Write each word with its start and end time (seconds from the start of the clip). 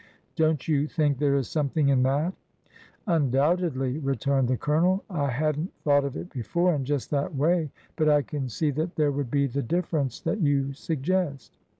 Don't 0.35 0.67
you 0.67 0.87
think 0.87 1.19
there 1.19 1.35
is 1.35 1.47
something 1.47 1.89
in 1.89 2.01
that?"" 2.01 2.33
Undoubtedly," 3.05 3.99
returned 3.99 4.47
the 4.47 4.57
Colonel." 4.57 5.03
I 5.11 5.29
had 5.29 5.59
n't 5.59 5.71
thought 5.83 6.05
of 6.05 6.17
it 6.17 6.31
before 6.33 6.73
in 6.73 6.85
just 6.85 7.11
that 7.11 7.35
way, 7.35 7.69
but 7.97 8.09
I 8.09 8.23
can 8.23 8.49
see 8.49 8.71
that 8.71 8.95
there 8.95 9.11
would 9.11 9.29
be 9.29 9.45
the 9.45 9.61
difference 9.61 10.19
that 10.21 10.41
you 10.41 10.73
suggest." 10.73 11.55